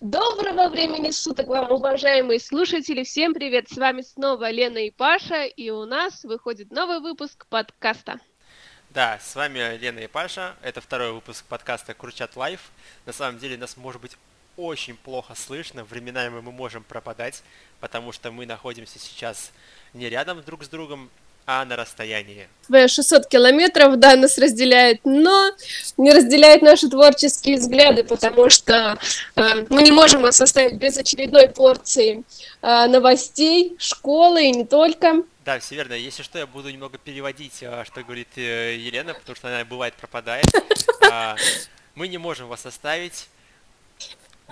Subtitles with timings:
[0.00, 3.04] Доброго времени суток вам, уважаемые слушатели!
[3.04, 3.68] Всем привет!
[3.68, 8.18] С вами снова Лена и Паша, и у нас выходит новый выпуск подкаста.
[8.90, 10.56] Да, с вами Лена и Паша.
[10.62, 12.72] Это второй выпуск подкаста Курчат Life.
[13.06, 14.16] На самом деле нас может быть
[14.56, 15.84] очень плохо слышно.
[15.84, 17.44] Временами мы можем пропадать,
[17.78, 19.52] потому что мы находимся сейчас
[19.92, 21.08] не рядом друг с другом,
[21.46, 22.48] а на расстоянии.
[22.70, 25.52] 600 километров, да, нас разделяет, но
[25.98, 28.98] не разделяет наши творческие взгляды, потому что
[29.36, 32.24] э, мы не можем вас оставить без очередной порции
[32.62, 35.24] э, новостей, школы и не только.
[35.44, 35.92] Да, все верно.
[35.92, 39.94] Если что, я буду немного переводить, э, что говорит э, Елена, потому что она бывает
[39.94, 40.46] пропадает.
[41.10, 41.36] А,
[41.94, 43.28] мы не можем вас оставить,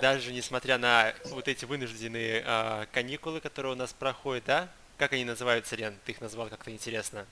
[0.01, 4.69] даже несмотря на вот эти вынужденные а, каникулы, которые у нас проходят, да?
[5.03, 5.99] Как они называются, Лен?
[6.05, 7.27] Ты их назвал как-то интересно.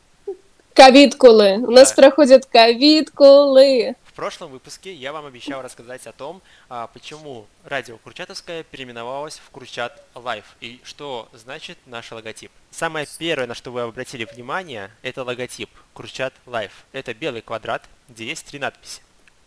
[0.75, 1.59] Ковидкулы.
[1.59, 3.95] У нас проходят ковидкулы.
[4.03, 9.51] В прошлом выпуске я вам обещал рассказать о том, а, почему радио Курчатовское переименовалось в
[9.51, 12.51] Курчат Life и что значит наш логотип.
[12.73, 16.73] Самое первое, на что вы обратили внимание, это логотип Курчат Life.
[16.91, 19.01] Это белый квадрат, где есть три надписи.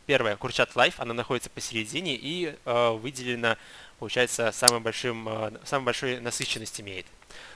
[0.05, 3.57] Первая Курчат Life, она находится посередине и э, выделена,
[3.99, 7.05] получается, самым большим, э, самой большой насыщенность имеет.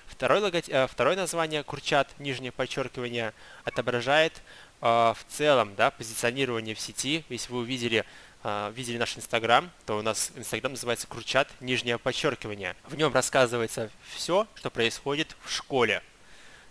[0.08, 3.34] Второй, логотип, э, второе название Курчат, нижнее подчеркивание,
[3.64, 4.42] отображает
[4.82, 7.24] э, в целом да, позиционирование в сети.
[7.30, 8.06] Если вы увидели
[8.44, 12.76] э, видели наш Инстаграм, то у нас Инстаграм называется Курчат, нижнее подчеркивание.
[12.86, 16.02] В нем рассказывается все, что происходит в школе.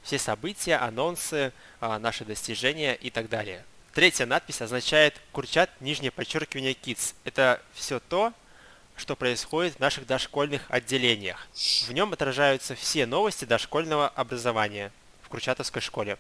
[0.03, 3.65] Все события, анонсы, э, наши достижения и так далее.
[3.93, 7.15] Третья надпись означает Курчат, нижнее подчеркивание Kids.
[7.25, 8.33] Это все то,
[8.97, 11.47] что происходит в наших дошкольных отделениях.
[11.87, 16.19] В нем отражаются все новости дошкольного образования в Курчатовской школе.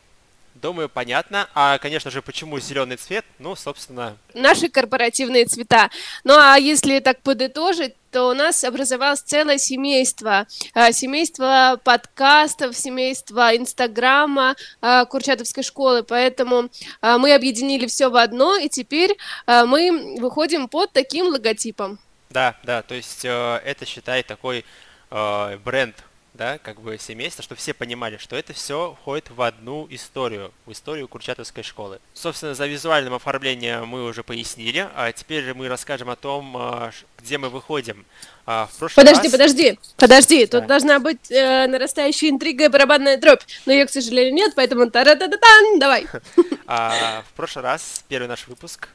[0.54, 1.48] Думаю, понятно.
[1.54, 3.24] А, конечно же, почему зеленый цвет?
[3.38, 4.16] Ну, собственно...
[4.32, 5.90] Наши корпоративные цвета.
[6.24, 10.46] Ну, а если так подытожить, то у нас образовалось целое семейство.
[10.72, 16.02] А, семейство подкастов, семейство Инстаграма а, Курчатовской школы.
[16.02, 16.70] Поэтому
[17.02, 19.16] а, мы объединили все в одно, и теперь
[19.46, 21.98] мы выходим под таким логотипом.
[22.30, 24.64] Да, да, то есть э, это, считай, такой
[25.10, 25.96] э, бренд,
[26.36, 30.72] да, как бы семейства, чтобы все понимали, что это все входит в одну историю, в
[30.72, 31.98] историю Курчатовской школы.
[32.14, 36.90] Собственно, за визуальным оформлением мы уже пояснили, а теперь же мы расскажем о том, э,
[37.18, 38.04] где мы выходим.
[38.44, 39.32] А, в подожди, раз...
[39.32, 40.60] подожди, подожди, да.
[40.60, 44.90] тут должна быть э, нарастающая интрига и барабанная дробь, но ее, к сожалению, нет, поэтому
[44.90, 45.38] та та та та
[45.78, 46.06] давай.
[46.68, 48.88] А, в прошлый раз, первый наш выпуск,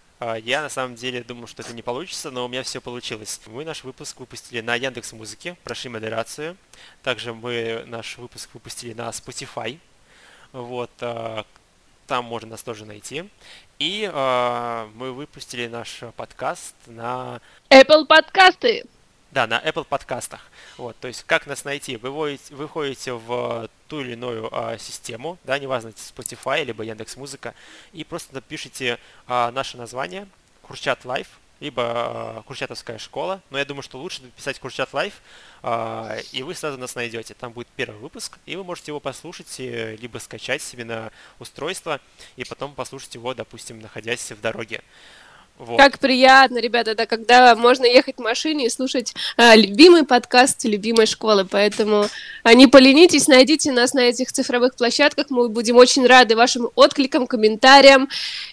[0.44, 3.40] я на самом деле думал, что это не получится, но у меня все получилось.
[3.48, 6.58] Мы наш выпуск выпустили на Яндекс Музыке, прошли модерацию.
[7.02, 9.80] Также мы наш выпуск выпустили на Spotify.
[10.52, 11.46] Вот, а,
[12.08, 13.30] там можно нас тоже найти.
[13.80, 17.42] И э, мы выпустили наш подкаст на...
[17.70, 18.86] Apple подкасты!
[19.32, 20.42] Да, на Apple подкастах.
[20.78, 21.96] Вот, то есть как нас найти?
[21.96, 27.53] Вы выходите в ту или иную а, систему, да, неважно, Spotify, либо Яндекс Музыка,
[27.91, 30.29] и просто напишите а, наше название,
[30.62, 31.28] Курчат Life,
[31.59, 35.16] либо а, Курчатовская школа, но я думаю, что лучше написать Курчат Life,
[35.62, 37.34] а, и вы сразу нас найдете.
[37.34, 42.00] Там будет первый выпуск, и вы можете его послушать, либо скачать себе на устройство,
[42.38, 44.81] и потом послушать его, допустим, находясь в дороге.
[45.62, 45.78] Вот.
[45.78, 51.06] Как приятно, ребята, да, когда можно ехать в машине и слушать а, любимый подкаст любимой
[51.06, 51.46] школы.
[51.46, 52.08] Поэтому
[52.42, 55.28] а, не поленитесь, найдите нас на этих цифровых площадках.
[55.30, 58.10] Мы будем очень рады вашим откликам, комментариям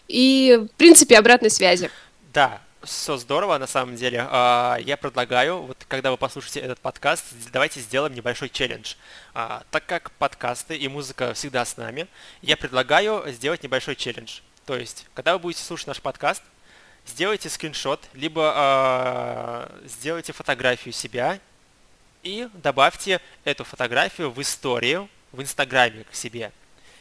[0.07, 1.91] и, в принципе, обратной связи.
[2.35, 4.27] Да, все здорово, на самом деле.
[4.31, 8.97] А, я предлагаю, вот когда вы послушаете этот подкаст, давайте сделаем небольшой челлендж.
[9.33, 12.07] А, так как подкасты и музыка всегда с нами,
[12.43, 14.41] я предлагаю сделать небольшой челлендж.
[14.67, 16.43] То есть, когда вы будете слушать наш подкаст,
[17.09, 18.53] сделайте скриншот, либо
[19.81, 21.41] э, сделайте фотографию себя
[22.23, 26.53] и добавьте эту фотографию в историю в Инстаграме к себе.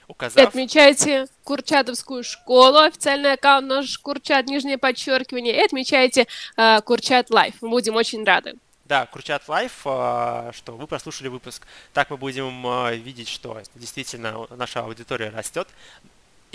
[0.07, 0.38] Указав...
[0.38, 7.55] И отмечайте Курчатовскую школу, официальный аккаунт наш Курчат, нижнее подчеркивание, и отмечайте э, Курчат Life.
[7.62, 8.56] Мы будем очень рады.
[8.85, 11.67] Да, Курчат Life, э, что вы прослушали выпуск.
[11.93, 15.67] Так мы будем видеть, что действительно наша аудитория растет.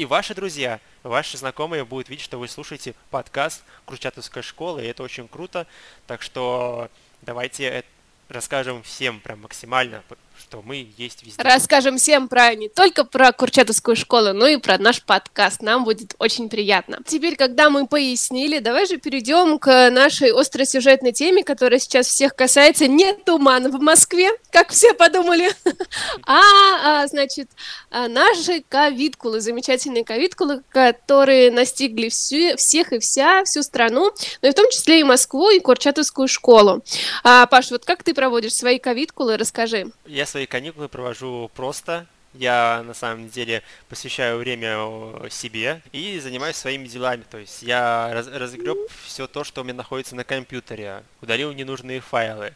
[0.02, 5.04] И ваши друзья, ваши знакомые будут видеть, что вы слушаете подкаст Курчатовской школы, и это
[5.04, 5.64] очень круто.
[6.08, 6.90] Так что
[7.20, 7.84] давайте
[8.28, 10.02] расскажем всем прям максимально
[10.38, 11.42] что мы есть везде.
[11.42, 15.62] Расскажем всем про не только про Курчатовскую школу, но и про наш подкаст.
[15.62, 16.98] Нам будет очень приятно.
[17.06, 22.86] Теперь, когда мы пояснили, давай же перейдем к нашей остросюжетной теме, которая сейчас всех касается.
[22.86, 25.50] Не туман в Москве, как все подумали,
[26.26, 27.48] а, а значит,
[27.90, 34.12] а, наши ковидкулы, замечательные ковидкулы, которые настигли всю, всех и вся, всю страну,
[34.42, 36.82] но и в том числе и Москву, и Курчатовскую школу.
[37.24, 39.92] А, Паш, вот как ты проводишь свои ковидкулы, расскажи.
[40.06, 42.06] Я свои каникулы провожу просто.
[42.32, 47.24] Я на самом деле посвящаю время себе и занимаюсь своими делами.
[47.30, 52.00] То есть я раз, разгреб все то, что у меня находится на компьютере, удалил ненужные
[52.00, 52.54] файлы,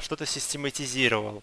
[0.00, 1.42] что-то систематизировал,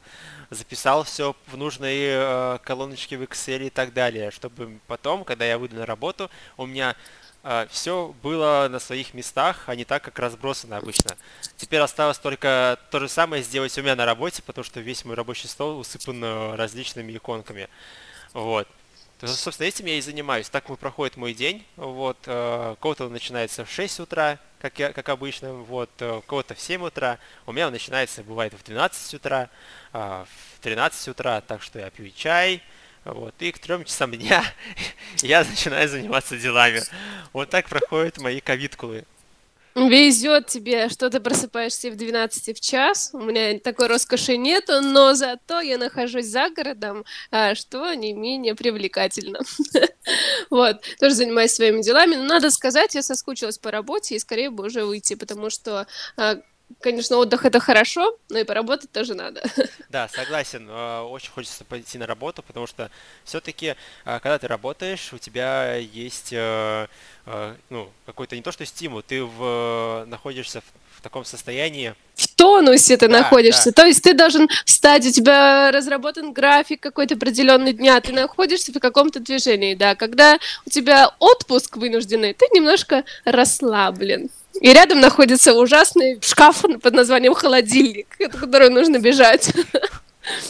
[0.50, 5.58] записал все в нужные а, колоночки в Excel и так далее, чтобы потом, когда я
[5.58, 6.96] выйду на работу, у меня
[7.44, 11.18] а, все было на своих местах, а не так, как разбросано обычно.
[11.56, 15.16] Теперь осталось только то же самое сделать у меня на работе, потому что весь мой
[15.16, 17.70] рабочий стол усыпан различными иконками.
[18.34, 18.68] Вот.
[19.20, 20.48] То, собственно, этим я и занимаюсь.
[20.48, 21.66] Так мой проходит мой день.
[21.76, 26.54] Вот, э, кого-то он начинается в 6 утра, как, я, как обычно, вот, э, кого-то
[26.54, 27.18] в 7 утра.
[27.48, 29.50] У меня он начинается, бывает, в 12 утра,
[29.94, 32.62] э, в 13 утра, так что я пью чай,
[33.06, 34.44] вот, и к трем часам дня
[35.24, 36.82] я начинаю заниматься делами.
[37.34, 39.06] Вот так проходят мои ковидкулы.
[39.78, 43.12] Везет тебе, что ты просыпаешься в 12 в час.
[43.14, 48.56] У меня такой роскоши нету, но зато я нахожусь за городом, а, что не менее
[48.56, 49.40] привлекательно.
[50.50, 52.16] Вот, тоже занимаюсь своими делами.
[52.16, 55.86] Но надо сказать, я соскучилась по работе и скорее бы уже уйти, потому что
[56.16, 56.38] а,
[56.82, 59.42] Конечно, отдых это хорошо, но и поработать тоже надо.
[59.90, 60.68] Да, согласен.
[60.70, 62.92] А, очень хочется пойти на работу, потому что
[63.24, 66.88] все-таки, а, когда ты работаешь, у тебя есть а,
[67.70, 71.96] ну, какой-то не то что стимул, ты в, находишься в, в таком состоянии.
[72.16, 73.72] В тонусе ты да, находишься.
[73.72, 73.82] Да.
[73.82, 78.80] То есть ты должен встать, у тебя разработан график какой-то определенный дня, ты находишься в
[78.80, 79.96] каком-то движении, да.
[79.96, 84.30] Когда у тебя отпуск вынужденный, ты немножко расслаблен.
[84.62, 89.54] И рядом находится ужасный шкаф под названием холодильник, от которого нужно бежать.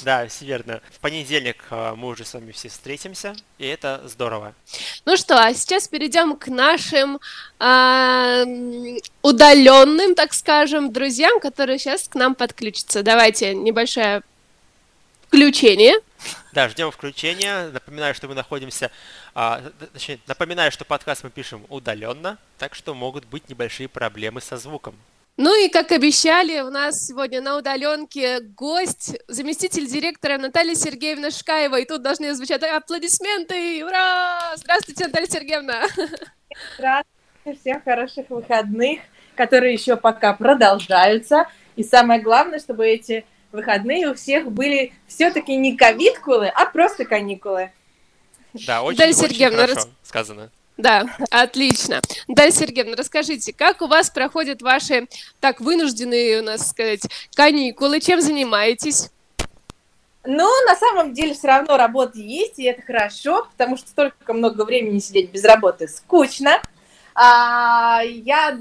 [0.03, 0.81] Да, все верно.
[0.91, 4.55] В понедельник а, мы уже с вами все встретимся, и это здорово.
[5.05, 7.19] Ну что, а сейчас перейдем к нашим
[7.59, 13.03] э, удаленным, так скажем, друзьям, которые сейчас к нам подключатся.
[13.03, 14.23] Давайте небольшое
[15.27, 15.93] включение.
[16.53, 17.69] Да, ждем включения.
[17.69, 18.91] Напоминаю, что мы находимся,
[19.35, 19.61] а,
[19.93, 24.95] точнее, напоминаю, что подкаст мы пишем удаленно, так что могут быть небольшие проблемы со звуком.
[25.39, 31.79] Ну и, как обещали, у нас сегодня на удаленке гость, заместитель директора Наталья Сергеевна Шкаева.
[31.79, 33.85] И тут должны звучать аплодисменты.
[33.85, 34.55] Ура!
[34.55, 35.83] Здравствуйте, Наталья Сергеевна!
[36.79, 39.01] Здравствуйте, всем хороших выходных,
[39.35, 41.45] которые еще пока продолжаются.
[41.75, 43.23] И самое главное, чтобы эти
[43.57, 47.71] выходные у всех были все-таки не ковидкулы, а просто каникулы.
[48.53, 49.89] Да, очень, Дарья очень Сергеевна, хорошо рас...
[50.03, 50.51] сказано.
[50.77, 52.01] Да, отлично.
[52.27, 55.07] Дарья Сергеевна, расскажите, как у вас проходят ваши
[55.39, 57.01] так вынужденные, у нас сказать,
[57.35, 57.99] каникулы?
[57.99, 59.09] Чем занимаетесь?
[60.23, 64.65] Ну, на самом деле, все равно работа есть, и это хорошо, потому что столько много
[64.65, 66.61] времени сидеть без работы скучно.
[67.15, 68.59] А, я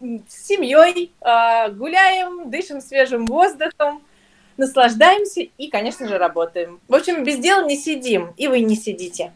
[0.00, 4.02] с семьей а, гуляем, дышим свежим воздухом,
[4.58, 6.80] наслаждаемся и, конечно же, работаем.
[6.88, 9.32] В общем, без дела не сидим, и вы не сидите.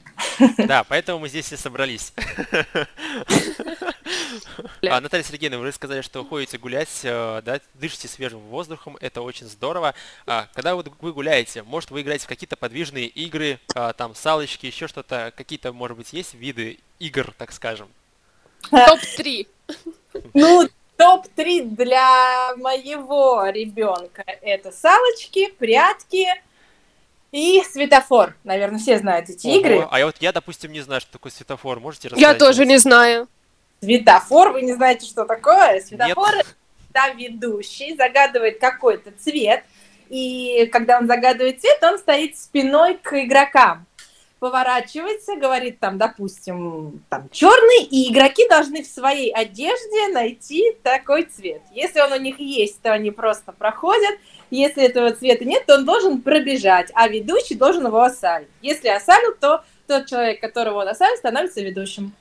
[0.58, 2.12] Да, поэтому мы здесь и собрались.
[4.88, 9.46] А, Наталья Сергеевна, вы сказали, что ходите гулять, э, да, дышите свежим воздухом, это очень
[9.46, 9.94] здорово.
[10.26, 14.66] А, когда вот вы гуляете, может вы играете в какие-то подвижные игры, а, там салочки,
[14.66, 17.88] еще что-то, какие-то, может быть, есть виды игр, так скажем?
[18.70, 19.46] Топ-3.
[20.34, 20.68] Ну,
[21.02, 26.28] топ-3 для моего ребенка это салочки, прятки
[27.32, 28.36] и светофор.
[28.44, 29.56] Наверное, все знают эти Ого.
[29.56, 29.88] игры.
[29.90, 31.80] А я вот я, допустим, не знаю, что такое светофор.
[31.80, 32.32] Можете рассказать?
[32.32, 33.26] Я тоже не знаю.
[33.80, 35.80] Светофор, вы не знаете, что такое?
[35.80, 36.56] Светофор Нет.
[36.92, 39.64] это ведущий, загадывает какой-то цвет,
[40.08, 43.86] и когда он загадывает цвет, он стоит спиной к игрокам
[44.42, 51.62] поворачивается, говорит там, допустим, там черный, и игроки должны в своей одежде найти такой цвет.
[51.72, 54.18] Если он у них есть, то они просто проходят.
[54.50, 58.48] Если этого цвета нет, то он должен пробежать, а ведущий должен его осалить.
[58.62, 62.12] Если осалил, то тот человек, которого он осалил, становится ведущим.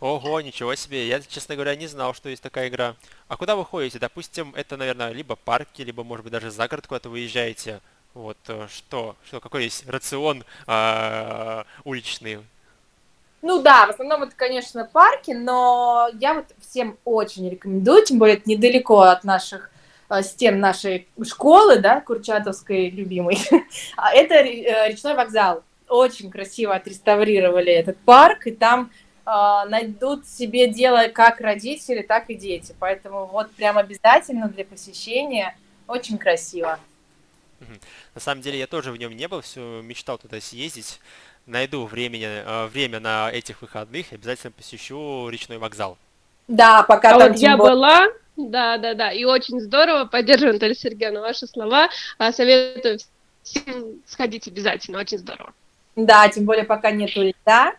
[0.00, 1.06] Ого, ничего себе.
[1.06, 2.96] Я, честно говоря, не знал, что есть такая игра.
[3.28, 3.98] А куда вы ходите?
[3.98, 7.82] Допустим, это, наверное, либо парки, либо, может быть, даже за город куда-то выезжаете.
[8.16, 12.38] Вот э, что, что какой есть рацион э, уличный?
[13.42, 18.38] Ну да, в основном это, конечно, парки, но я вот всем очень рекомендую, тем более
[18.38, 19.70] это недалеко от наших
[20.08, 23.36] э, стен нашей школы, да, Курчатовской любимой,
[23.98, 25.62] а это э, речной вокзал.
[25.86, 28.90] Очень красиво отреставрировали этот парк, и там
[29.24, 32.76] найдут себе дело как родители, так и дети.
[32.78, 35.56] Поэтому вот прям обязательно для посещения
[35.88, 36.78] очень красиво.
[38.14, 41.00] На самом деле я тоже в нем не был, все мечтал туда съездить.
[41.46, 45.96] Найду времени, время на этих выходных, обязательно посещу речной вокзал.
[46.48, 48.06] Да, пока а там вот я была,
[48.36, 52.98] да, да, да, и очень здорово, поддерживаю, Наталья Сергеевна, ваши слова, а, советую
[53.42, 55.52] всем сходить обязательно, очень здорово.
[55.96, 57.74] Да, тем более пока нету льда,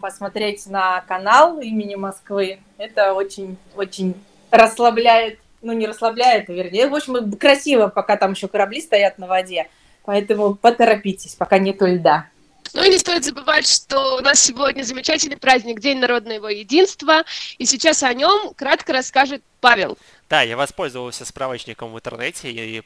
[0.00, 4.14] посмотреть на канал имени Москвы, это очень-очень
[4.50, 9.68] расслабляет, ну не расслабляет, вернее, в общем, красиво, пока там еще корабли стоят на воде,
[10.04, 12.28] поэтому поторопитесь, пока нету льда.
[12.74, 17.24] Ну и не стоит забывать, что у нас сегодня замечательный праздник, День народного единства,
[17.56, 19.96] и сейчас о нем кратко расскажет Павел.
[20.28, 22.82] Да, я воспользовался справочником в интернете, и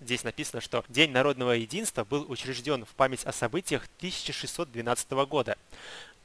[0.00, 5.56] здесь написано, что День народного единства был учрежден в память о событиях 1612 года,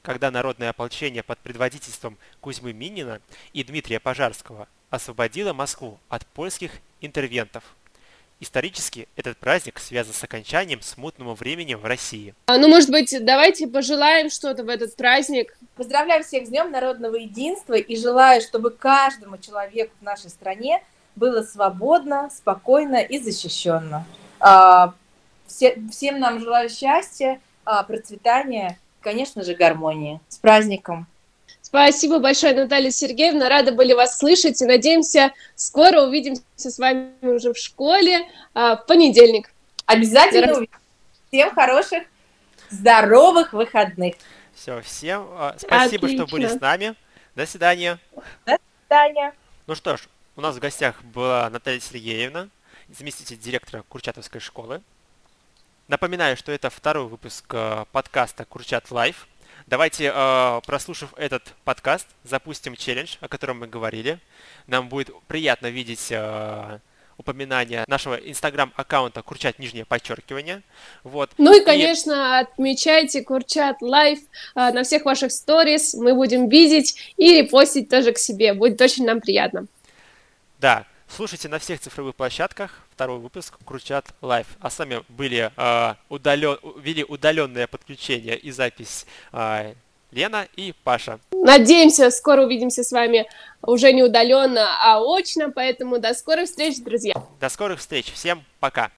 [0.01, 3.21] когда народное ополчение под предводительством Кузьмы Минина
[3.53, 7.63] и Дмитрия Пожарского освободило Москву от польских интервентов–
[8.41, 12.33] Исторически этот праздник связан с окончанием смутного времени в России.
[12.45, 15.57] А, ну, может быть, давайте пожелаем что-то в этот праздник.
[15.75, 20.81] Поздравляю всех с Днем народного единства и желаю, чтобы каждому человеку в нашей стране
[21.17, 24.05] было свободно, спокойно и защищенно.
[24.39, 24.93] А,
[25.45, 30.21] все, всем нам желаю счастья, а, процветания, конечно же, гармонии.
[30.29, 31.07] С праздником!
[31.69, 33.47] Спасибо большое, Наталья Сергеевна.
[33.47, 38.87] Рада были вас слышать и надеемся, скоро увидимся с вами уже в школе а, в
[38.87, 39.51] понедельник.
[39.85, 40.79] Обязательно увидимся.
[41.27, 42.05] Всем хороших,
[42.71, 44.15] здоровых выходных.
[44.55, 46.25] Все, всем а, спасибо, Отлично.
[46.25, 46.95] что были с нами.
[47.35, 47.99] До свидания.
[48.47, 48.57] До
[48.87, 49.35] свидания.
[49.67, 50.07] Ну что ж,
[50.37, 52.49] у нас в гостях была Наталья Сергеевна,
[52.87, 54.81] заместитель директора Курчатовской школы.
[55.87, 59.27] Напоминаю, что это второй выпуск а, подкаста Курчат Life.
[59.67, 64.19] Давайте, э, прослушав этот подкаст, запустим челлендж, о котором мы говорили.
[64.67, 66.79] Нам будет приятно видеть э,
[67.17, 70.61] упоминание нашего инстаграм-аккаунта Курчат нижнее подчеркивание.
[71.03, 71.31] Вот.
[71.37, 72.41] Ну и, конечно, и...
[72.43, 74.19] отмечайте Курчат Life
[74.55, 75.93] э, на всех ваших сторис.
[75.93, 78.53] Мы будем видеть и репостить тоже к себе.
[78.53, 79.67] Будет очень нам приятно.
[80.59, 80.85] Да,
[81.15, 84.45] Слушайте на всех цифровых площадках второй выпуск Курчат Life.
[84.61, 89.73] А с вами были э, удален, вели удаленное подключение и запись э,
[90.11, 91.19] Лена и Паша.
[91.31, 93.27] Надеемся, скоро увидимся с вами
[93.61, 97.15] уже не удаленно, а очно, поэтому до скорых встреч, друзья.
[97.39, 98.11] До скорых встреч.
[98.13, 98.87] Всем пока.